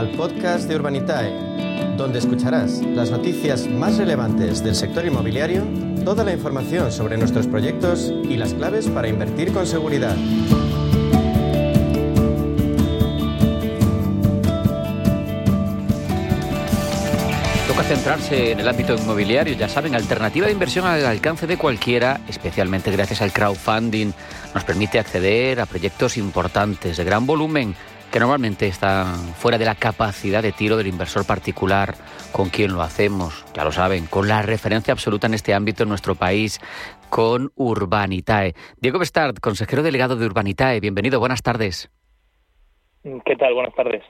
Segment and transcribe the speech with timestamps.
[0.00, 1.30] al podcast de Urbanitae,
[1.98, 5.62] donde escucharás las noticias más relevantes del sector inmobiliario,
[6.06, 10.16] toda la información sobre nuestros proyectos y las claves para invertir con seguridad.
[17.68, 22.22] Toca centrarse en el ámbito inmobiliario, ya saben, alternativa de inversión al alcance de cualquiera,
[22.26, 24.12] especialmente gracias al crowdfunding.
[24.54, 27.74] Nos permite acceder a proyectos importantes de gran volumen
[28.10, 31.94] que normalmente están fuera de la capacidad de tiro del inversor particular
[32.32, 35.88] con quien lo hacemos, ya lo saben, con la referencia absoluta en este ámbito en
[35.88, 36.60] nuestro país,
[37.08, 38.54] con Urbanitae.
[38.80, 41.90] Diego Bestard, consejero delegado de Urbanitae, bienvenido, buenas tardes.
[43.02, 43.54] ¿Qué tal?
[43.54, 44.02] Buenas tardes.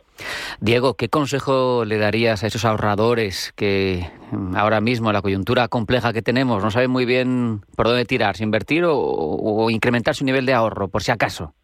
[0.61, 6.13] Diego, ¿qué consejo le darías a esos ahorradores que mm, ahora mismo, la coyuntura compleja
[6.13, 10.25] que tenemos, no saben muy bien por dónde tirar, si invertir o, o incrementar su
[10.25, 11.55] nivel de ahorro, por si acaso?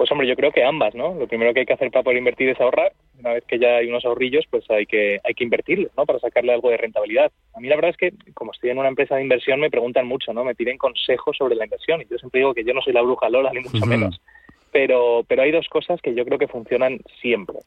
[0.00, 1.12] Pues hombre, yo creo que ambas, ¿no?
[1.12, 2.90] Lo primero que hay que hacer para poder invertir es ahorrar.
[3.18, 6.06] Una vez que ya hay unos ahorrillos, pues hay que hay que invertirlos, ¿no?
[6.06, 7.30] Para sacarle algo de rentabilidad.
[7.52, 10.06] A mí la verdad es que, como estoy en una empresa de inversión, me preguntan
[10.06, 10.42] mucho, ¿no?
[10.42, 12.00] Me piden consejos sobre la inversión.
[12.00, 14.22] Y yo siempre digo que yo no soy la bruja Lola, ni mucho menos.
[14.72, 17.58] Pero, pero hay dos cosas que yo creo que funcionan siempre.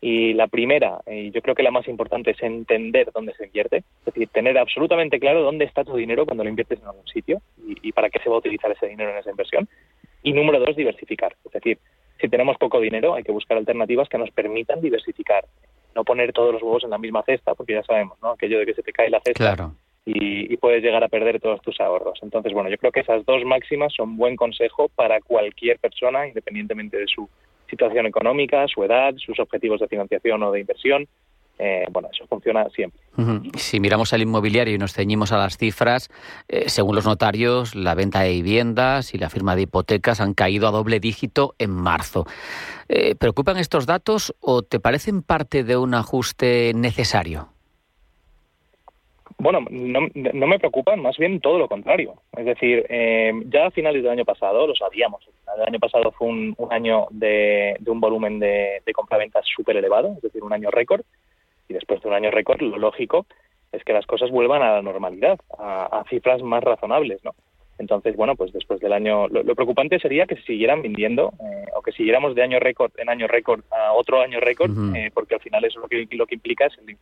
[0.00, 3.84] Y la primera, y yo creo que la más importante, es entender dónde se invierte.
[4.06, 7.42] Es decir, tener absolutamente claro dónde está tu dinero cuando lo inviertes en algún sitio
[7.58, 9.68] y, y para qué se va a utilizar ese dinero en esa inversión.
[10.22, 11.36] Y número dos, diversificar.
[11.64, 11.78] Es decir,
[12.20, 15.44] si tenemos poco dinero, hay que buscar alternativas que nos permitan diversificar.
[15.94, 18.30] No poner todos los huevos en la misma cesta, porque ya sabemos, ¿no?
[18.30, 19.72] Aquello de que se te cae la cesta
[20.06, 22.18] y, y, puedes llegar a perder todos tus ahorros.
[22.22, 26.98] Entonces, bueno, yo creo que esas dos máximas son buen consejo para cualquier persona, independientemente
[26.98, 27.28] de su
[27.70, 31.06] situación económica, su edad, sus objetivos de financiación o de inversión.
[31.58, 33.00] Eh, bueno, eso funciona siempre.
[33.56, 36.10] Si miramos al inmobiliario y nos ceñimos a las cifras,
[36.48, 40.66] eh, según los notarios, la venta de viviendas y la firma de hipotecas han caído
[40.66, 42.26] a doble dígito en marzo.
[42.88, 47.48] Eh, ¿Preocupan estos datos o te parecen parte de un ajuste necesario?
[49.38, 52.14] Bueno, no, no, me preocupan, más bien todo lo contrario.
[52.36, 52.86] Es decir,
[53.46, 55.26] ya a finales del año pasado, lo sabíamos,
[55.56, 59.76] el año pasado fue un, un año de, de, un volumen de, de compraventas súper
[59.76, 61.02] elevado, es decir, un año récord,
[61.68, 63.26] y después de un año récord, lo lógico
[63.72, 67.34] es que las cosas vuelvan a la normalidad, a, a cifras más razonables, ¿no?
[67.76, 71.66] Entonces, bueno, pues después del año, lo, lo preocupante sería que se siguieran vendiendo eh,
[71.74, 74.96] o que siguiéramos de año récord en año récord a otro año récord, uh -huh.
[74.96, 76.96] eh, porque al final eso lo que, lo que implica es el, el,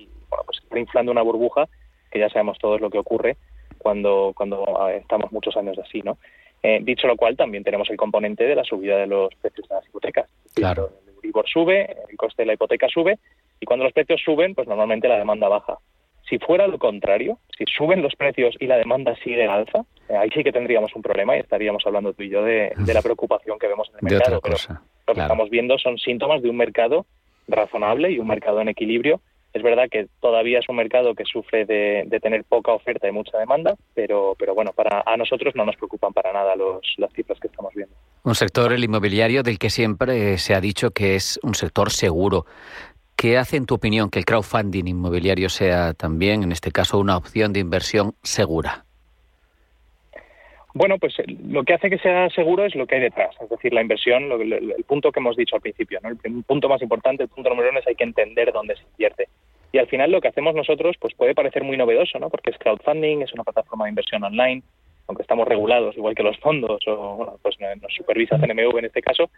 [0.00, 1.66] el, bueno, pues estar inflando una burbuja,
[2.10, 3.36] que ya sabemos todos lo que ocurre
[3.78, 6.18] cuando, cuando estamos muchos años así, ¿no?
[6.62, 9.76] Eh, dicho lo cual, también tenemos el componente de la subida de los precios de
[9.76, 10.28] las hipotecas.
[10.54, 10.90] Claro.
[11.06, 13.18] El Euribor sube, el coste de la hipoteca sube,
[13.60, 15.78] y cuando los precios suben, pues normalmente la demanda baja.
[16.28, 20.16] Si fuera lo contrario, si suben los precios y la demanda sigue en alza, eh,
[20.16, 23.00] ahí sí que tendríamos un problema y estaríamos hablando tú y yo de, de la
[23.00, 24.38] preocupación que vemos en el de mercado.
[24.38, 24.68] Otra cosa.
[24.68, 25.32] Pero lo que claro.
[25.32, 27.06] estamos viendo son síntomas de un mercado
[27.48, 29.22] razonable y un mercado en equilibrio.
[29.54, 33.12] Es verdad que todavía es un mercado que sufre de, de tener poca oferta y
[33.12, 37.10] mucha demanda, pero, pero bueno, para a nosotros no nos preocupan para nada los, las
[37.14, 37.94] cifras que estamos viendo.
[38.24, 42.44] Un sector, el inmobiliario, del que siempre se ha dicho que es un sector seguro.
[43.20, 47.16] ¿Qué hace, en tu opinión, que el crowdfunding inmobiliario sea también, en este caso, una
[47.16, 48.84] opción de inversión segura?
[50.72, 53.72] Bueno, pues lo que hace que sea seguro es lo que hay detrás, es decir,
[53.72, 56.10] la inversión, lo, el, el, punto que hemos dicho al principio, ¿no?
[56.10, 58.84] el, el, punto más importante, el punto número uno es hay que entender dónde se
[58.84, 59.26] invierte.
[59.72, 62.30] Y al final lo que hacemos nosotros pues puede parecer muy novedoso, ¿no?
[62.30, 64.62] porque es crowdfunding, es una plataforma de inversión online,
[65.08, 69.02] aunque estamos regulados igual que los fondos o bueno, pues nos supervisa CNMV en este
[69.02, 69.28] caso,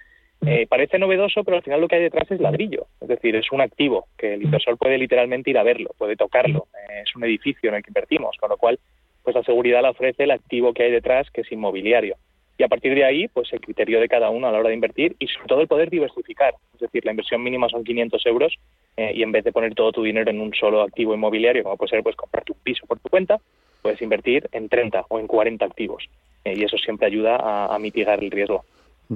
[0.47, 2.87] eh, parece novedoso, pero al final lo que hay detrás es ladrillo.
[3.01, 6.69] Es decir, es un activo que el inversor puede literalmente ir a verlo, puede tocarlo.
[6.75, 8.79] Eh, es un edificio en el que invertimos, con lo cual,
[9.23, 12.17] pues la seguridad la ofrece el activo que hay detrás, que es inmobiliario.
[12.57, 14.75] Y a partir de ahí, pues el criterio de cada uno a la hora de
[14.75, 16.55] invertir y sobre todo el poder diversificar.
[16.75, 18.55] Es decir, la inversión mínima son 500 euros
[18.99, 21.79] eh, y en vez de poner todo tu dinero en un solo activo inmobiliario, como
[21.79, 23.41] puede ser pues comprarte un piso por tu cuenta,
[23.81, 26.09] puedes invertir en 30 o en 40 activos.
[26.45, 28.65] Eh, y eso siempre ayuda a, a mitigar el riesgo.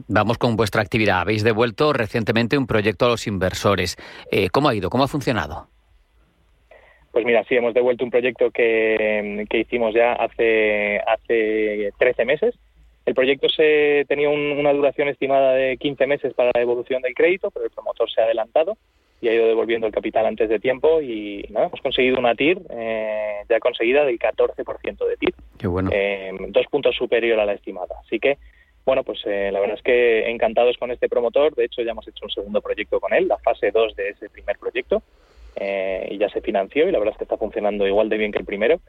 [0.09, 1.21] Vamos con vuestra actividad.
[1.21, 3.97] Habéis devuelto recientemente un proyecto a los inversores.
[4.31, 4.91] Eh, ¿Cómo ha ido?
[4.91, 5.69] ¿Cómo ha funcionado?
[7.13, 12.57] Pues mira, sí, hemos devuelto un proyecto que, que hicimos ya hace, hace 13 meses.
[13.07, 17.15] El proyecto se tenía un, una duración estimada de 15 meses para la devolución del
[17.15, 18.77] crédito, pero el promotor se ha adelantado
[19.21, 21.65] y ha ido devolviendo el capital antes de tiempo y ¿no?
[21.65, 25.35] hemos conseguido una TIR eh, ya conseguida del 14% de TIR.
[25.57, 25.91] Qué bueno.
[25.93, 27.95] Eh, dos puntos superior a la estimada.
[28.05, 28.39] Así que
[28.85, 31.55] bueno, pues eh, la verdad es que encantados con este promotor.
[31.55, 34.29] De hecho, ya hemos hecho un segundo proyecto con él, la fase 2 de ese
[34.29, 35.03] primer proyecto,
[35.57, 38.33] eh, y ya se financió y la verdad es que está funcionando igual de bien
[38.33, 38.81] que el primero.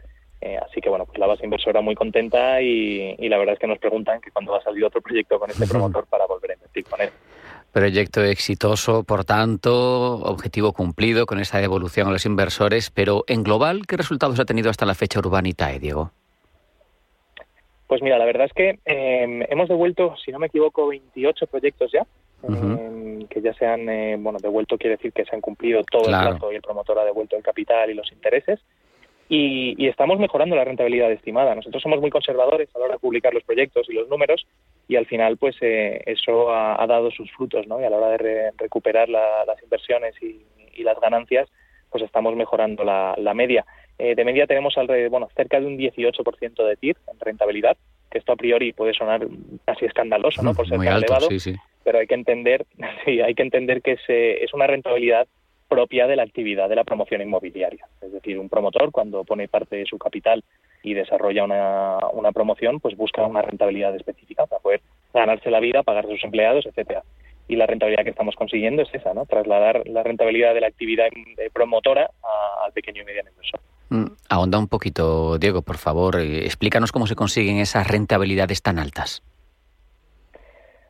[0.42, 3.60] Eh, así que bueno, pues la base inversora muy contenta y, y, la verdad es
[3.60, 6.52] que nos preguntan que cuándo va a salir otro proyecto con este promotor para volver
[6.52, 7.10] a invertir con él.
[7.72, 13.88] Proyecto exitoso, por tanto, objetivo cumplido con esta devolución a los inversores, pero en global,
[13.88, 16.12] ¿qué resultados ha tenido hasta la fecha Urbanitae, Diego?
[17.88, 21.92] Pues mira, la verdad es que em, hemos devuelto, si no me equivoco, 28 proyectos
[21.92, 22.06] ya,
[22.44, 26.04] em, que ya se han eh, bueno, devuelto, quiere decir que se han cumplido todo
[26.04, 28.60] el plazo y el promotor ha devuelto el capital y los intereses.
[29.28, 31.56] Y, estamos mejorando la rentabilidad estimada.
[31.56, 34.46] Nosotros somos muy conservadores a la hora de publicar los proyectos y los números
[34.88, 37.82] y al final pues eh, eso ha, dado sus frutos, ¿no?
[37.82, 40.44] Y a la hora de recuperar las inversiones y,
[40.84, 41.50] las ganancias
[41.90, 43.66] pues estamos mejorando la, media.
[43.98, 47.78] Eh, de media tenemos alrededor, bueno, cerca de un 18% de TIR en rentabilidad,
[48.12, 49.26] que esto a priori puede sonar
[49.66, 50.54] casi escandaloso, ¿no?
[50.54, 51.28] Por ser tan elevado,
[51.84, 52.66] pero hay que entender,
[53.06, 55.28] sí, hay que entender que es, es una rentabilidad
[55.68, 57.88] propia de la actividad de la promoción inmobiliaria.
[58.02, 60.44] Es decir, un promotor cuando pone parte de su capital
[60.84, 64.82] y desarrolla una, una promoción, pues busca una rentabilidad específica para poder
[65.14, 67.04] ganarse la vida, pagar a sus empleados, etcétera.
[67.48, 69.26] Y la rentabilidad que estamos consiguiendo es esa, ¿no?
[69.26, 71.08] Trasladar la rentabilidad de la actividad
[71.54, 72.10] promotora
[72.64, 73.60] al pequeño y mediano inversor.
[73.90, 76.20] Mm, ahonda un poquito, Diego, por favor.
[76.20, 79.24] Eh, explícanos cómo se consiguen esas rentabilidades tan altas.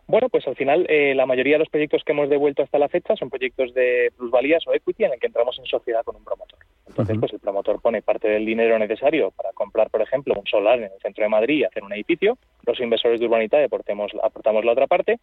[0.08, 2.90] Bueno, pues al final eh, la mayoría de los proyectos que hemos devuelto hasta la
[2.90, 6.24] fecha son proyectos de plusvalías o equity en el que entramos en sociedad con un
[6.24, 6.60] promotor.
[6.88, 10.78] Entonces, pues el promotor pone parte del dinero necesario para comprar, por ejemplo, un solar
[10.78, 12.38] en el centro de Madrid y hacer un edificio.
[12.66, 15.20] Los inversores de Urbanita aportemos, aportamos la otra parte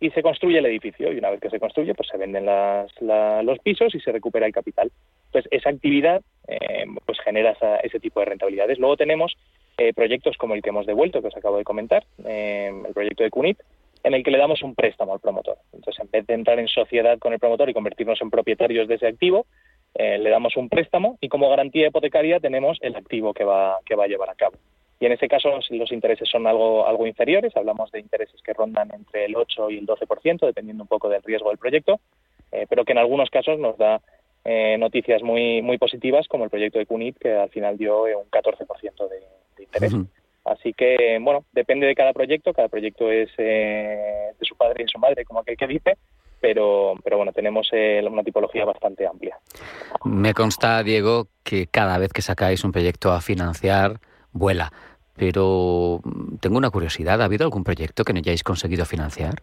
[0.00, 1.12] y se construye el edificio.
[1.12, 4.52] Y una vez que se construye, pues se venden los pisos y se recupera el
[4.52, 4.90] capital.
[5.34, 8.78] Pues esa actividad eh, pues genera ese tipo de rentabilidades.
[8.78, 9.36] Luego tenemos
[9.78, 13.30] eh, proyectos como el que hemos devuelto, que os acabo de comentar, el proyecto de
[13.30, 13.58] CUNIT,
[14.04, 15.58] en el que le damos un préstamo al promotor.
[15.72, 18.94] Entonces, en vez de entrar en sociedad con el promotor y convertirnos en propietarios de
[18.94, 19.46] ese activo,
[19.96, 23.96] eh, le damos un préstamo y como garantía hipotecaria tenemos el activo que va, que
[23.96, 24.54] va a llevar a cabo.
[25.00, 28.94] Y en ese caso los intereses son algo, algo inferiores, hablamos de intereses que rondan
[28.94, 31.98] entre el 8 y el 12%, dependiendo un poco del riesgo del proyecto,
[32.52, 34.00] eh, pero que en algunos casos nos da
[34.44, 38.30] eh, noticias muy, muy positivas, como el proyecto de CUNIT, que al final dio un
[38.30, 39.20] 14% de,
[39.56, 39.94] de interés.
[40.44, 44.90] Así que, bueno, depende de cada proyecto, cada proyecto es eh, de su padre y
[44.90, 45.96] su madre, como aquel que dice,
[46.38, 49.38] pero, pero bueno, tenemos eh, una tipología bastante amplia.
[50.04, 54.00] Me consta, Diego, que cada vez que sacáis un proyecto a financiar,
[54.32, 54.70] vuela.
[55.16, 59.36] Pero mm, tengo una curiosidad, ¿ha habido algún proyecto que no hayáis conseguido financiar?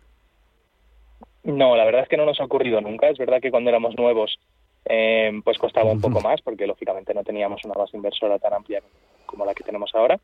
[1.44, 3.10] No, la verdad es que no nos ha ocurrido nunca.
[3.10, 4.38] Es verdad que cuando éramos nuevos
[4.86, 8.82] eh, pues costaba un poco más porque lógicamente no teníamos una base inversora tan amplia
[9.26, 10.20] como la que tenemos ahora.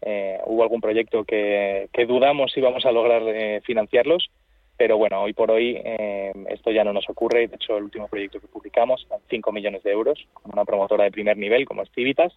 [0.00, 4.30] Eh, hubo algún proyecto que, dudamos si vamos a lograr eh, financiarlos,
[4.76, 7.48] pero bueno, hoy por hoy eh, esto ya no nos ocurre.
[7.48, 11.10] De hecho, el último proyecto que publicamos, 5 millones de euros, con una promotora de
[11.10, 12.32] primer nivel como es Civitas,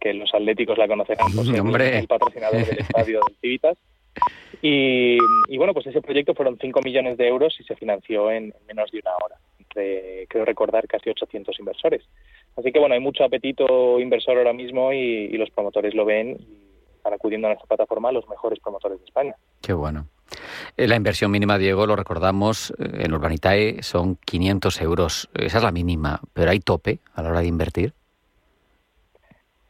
[0.00, 3.78] que los atléticos la conocerán por ser el patrocinador del estadio del Civitas.
[4.60, 5.18] Y,
[5.56, 8.98] bueno, pues ese proyecto fueron 5 millones de euros y se financió en, menos de
[8.98, 9.36] una hora.
[9.78, 12.02] Entre, creo recordar, casi 800 inversores.
[12.56, 16.96] Así que bueno, hay mucho apetito inversor ahora mismo y, los promotores lo ven y
[16.96, 19.34] están acudiendo a nuestra plataforma los mejores promotores de España.
[19.62, 20.06] Qué bueno.
[20.76, 25.30] Eh, la inversión mínima, Diego, lo recordamos, eh, en Urbanitae son 500 euros.
[25.34, 27.92] Esa es la mínima, pero ¿hay tope a la hora de invertir?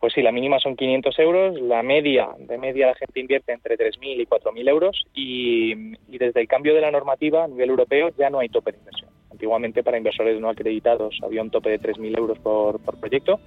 [0.01, 3.77] Pues sí, la mínima son 500 euros, la media, de media la gente invierte entre
[3.77, 5.73] 3.000 y 4.000 euros y,
[6.09, 8.79] y desde el cambio de la normativa a nivel europeo ya no hay tope de
[8.79, 9.08] inversión.
[9.39, 13.39] Antiguamente para inversores no acreditados había un tope de 3.000 euros por, proyecto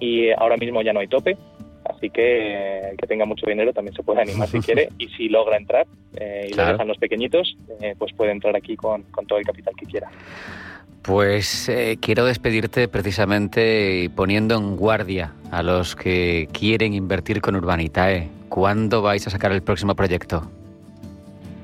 [0.00, 1.36] y ahora mismo ya no hay tope.
[1.84, 5.28] Así que el que tenga mucho dinero también se puede animar si quiere y si
[5.28, 5.86] logra entrar
[6.16, 9.44] eh, y lo dejan los pequeñitos, eh, pues puede entrar aquí con, con, todo el
[9.44, 10.10] capital que quiera.
[11.02, 18.30] Pues eh, quiero despedirte precisamente poniendo en guardia a los que quieren invertir con Urbanitae.
[18.48, 20.50] ¿Cuándo vais a sacar el próximo proyecto?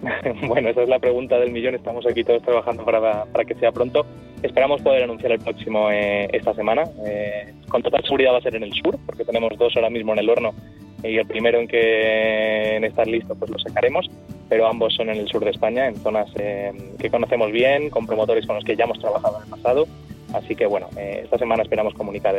[0.47, 1.75] bueno, esa es la pregunta del millón.
[1.75, 4.07] Estamos aquí todos trabajando para, que sea pronto.
[4.43, 6.85] Esperamos poder anunciar el próximo eh, esta semana.
[7.07, 10.13] Eh, con total seguridad va a ser en el sur, porque tenemos dos ahora mismo
[10.13, 10.55] en el horno
[11.03, 14.07] y el primero en que en estar listo pues lo sacaremos,
[14.51, 18.07] pero ambos son en el sur de España, en zonas eh, que conocemos bien, con
[18.07, 19.87] promotores con los que ya hemos trabajado en el pasado
[20.35, 22.35] Así que bueno, eh, esta semana esperamos comunicar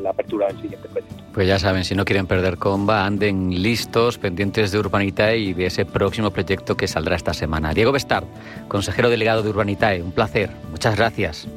[0.00, 1.16] la apertura del siguiente proyecto.
[1.32, 5.66] Pues ya saben, si no quieren perder comba, anden listos, pendientes de Urbanitae y de
[5.66, 7.74] ese próximo proyecto que saldrá esta semana.
[7.74, 8.24] Diego Bestard,
[8.68, 10.50] consejero delegado de Urbanitae, un placer.
[10.70, 11.48] Muchas gracias.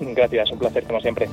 [0.00, 1.28] Gracias, un placer como siempre.